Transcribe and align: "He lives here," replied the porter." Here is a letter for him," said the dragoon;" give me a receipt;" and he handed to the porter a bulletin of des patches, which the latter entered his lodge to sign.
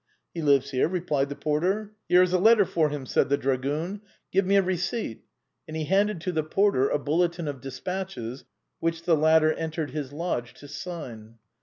"He 0.33 0.41
lives 0.41 0.71
here," 0.71 0.87
replied 0.87 1.29
the 1.29 1.35
porter." 1.35 1.91
Here 2.09 2.23
is 2.23 2.33
a 2.33 2.39
letter 2.39 2.65
for 2.65 2.89
him," 2.89 3.05
said 3.05 3.29
the 3.29 3.37
dragoon;" 3.37 4.01
give 4.33 4.47
me 4.47 4.55
a 4.55 4.61
receipt;" 4.63 5.25
and 5.67 5.77
he 5.77 5.85
handed 5.85 6.21
to 6.21 6.31
the 6.31 6.41
porter 6.41 6.89
a 6.89 6.97
bulletin 6.97 7.47
of 7.47 7.61
des 7.61 7.79
patches, 7.85 8.43
which 8.79 9.03
the 9.03 9.15
latter 9.15 9.53
entered 9.53 9.91
his 9.91 10.11
lodge 10.11 10.55
to 10.55 10.67
sign. 10.67 11.35